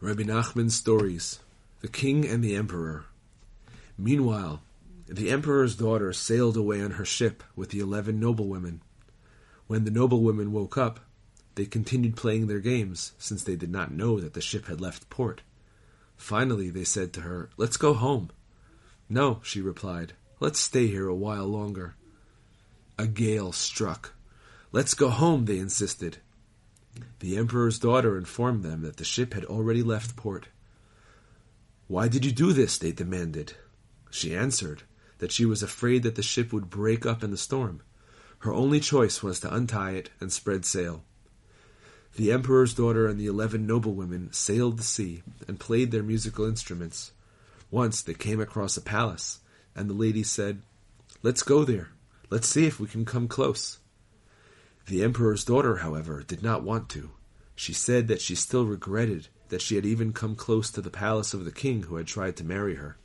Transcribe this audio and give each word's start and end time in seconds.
Rabbi 0.00 0.22
Nachman's 0.22 0.76
stories, 0.76 1.40
the 1.80 1.88
king 1.88 2.24
and 2.24 2.42
the 2.42 2.54
emperor. 2.54 3.06
Meanwhile, 3.98 4.62
the 5.08 5.28
emperor's 5.28 5.74
daughter 5.74 6.12
sailed 6.12 6.56
away 6.56 6.80
on 6.80 6.92
her 6.92 7.04
ship 7.04 7.42
with 7.56 7.70
the 7.70 7.80
eleven 7.80 8.20
noblewomen. 8.20 8.80
When 9.66 9.84
the 9.84 9.90
noblewomen 9.90 10.52
woke 10.52 10.78
up, 10.78 11.00
they 11.56 11.66
continued 11.66 12.14
playing 12.14 12.46
their 12.46 12.60
games, 12.60 13.10
since 13.18 13.42
they 13.42 13.56
did 13.56 13.72
not 13.72 13.90
know 13.90 14.20
that 14.20 14.34
the 14.34 14.40
ship 14.40 14.66
had 14.66 14.80
left 14.80 15.10
port. 15.10 15.42
Finally, 16.16 16.70
they 16.70 16.84
said 16.84 17.12
to 17.14 17.22
her, 17.22 17.50
Let's 17.56 17.76
go 17.76 17.92
home. 17.92 18.30
No, 19.08 19.40
she 19.42 19.60
replied, 19.60 20.12
Let's 20.38 20.60
stay 20.60 20.86
here 20.86 21.08
a 21.08 21.14
while 21.14 21.46
longer. 21.46 21.96
A 22.96 23.08
gale 23.08 23.50
struck. 23.50 24.12
Let's 24.70 24.94
go 24.94 25.08
home, 25.08 25.46
they 25.46 25.58
insisted. 25.58 26.18
The 27.20 27.36
emperor's 27.36 27.78
daughter 27.78 28.16
informed 28.16 28.62
them 28.62 28.82
that 28.82 28.96
the 28.96 29.04
ship 29.04 29.34
had 29.34 29.44
already 29.44 29.82
left 29.82 30.16
port. 30.16 30.48
Why 31.86 32.08
did 32.08 32.24
you 32.24 32.32
do 32.32 32.52
this? 32.52 32.78
they 32.78 32.92
demanded. 32.92 33.54
She 34.10 34.34
answered 34.34 34.82
that 35.18 35.32
she 35.32 35.44
was 35.44 35.62
afraid 35.62 36.02
that 36.02 36.14
the 36.14 36.22
ship 36.22 36.52
would 36.52 36.70
break 36.70 37.04
up 37.04 37.24
in 37.24 37.30
the 37.30 37.36
storm. 37.36 37.82
Her 38.40 38.52
only 38.52 38.78
choice 38.78 39.22
was 39.22 39.40
to 39.40 39.52
untie 39.52 39.92
it 39.92 40.10
and 40.20 40.32
spread 40.32 40.64
sail. 40.64 41.02
The 42.16 42.32
emperor's 42.32 42.74
daughter 42.74 43.06
and 43.06 43.18
the 43.18 43.26
eleven 43.26 43.66
noblewomen 43.66 44.32
sailed 44.32 44.78
the 44.78 44.84
sea 44.84 45.22
and 45.46 45.60
played 45.60 45.90
their 45.90 46.02
musical 46.02 46.46
instruments. 46.46 47.12
Once 47.70 48.00
they 48.02 48.14
came 48.14 48.40
across 48.40 48.76
a 48.76 48.80
palace, 48.80 49.40
and 49.74 49.90
the 49.90 49.94
lady 49.94 50.22
said, 50.22 50.62
Let's 51.22 51.42
go 51.42 51.64
there. 51.64 51.90
Let's 52.30 52.48
see 52.48 52.66
if 52.66 52.80
we 52.80 52.86
can 52.86 53.04
come 53.04 53.28
close. 53.28 53.78
The 54.88 55.02
emperor's 55.02 55.44
daughter, 55.44 55.76
however, 55.76 56.22
did 56.26 56.42
not 56.42 56.62
want 56.62 56.88
to. 56.90 57.10
She 57.54 57.74
said 57.74 58.08
that 58.08 58.22
she 58.22 58.34
still 58.34 58.64
regretted 58.64 59.28
that 59.50 59.60
she 59.60 59.76
had 59.76 59.84
even 59.84 60.14
come 60.14 60.34
close 60.34 60.70
to 60.70 60.80
the 60.80 60.88
palace 60.88 61.34
of 61.34 61.44
the 61.44 61.52
king 61.52 61.82
who 61.82 61.96
had 61.96 62.06
tried 62.06 62.36
to 62.36 62.44
marry 62.44 62.76
her. 62.76 62.96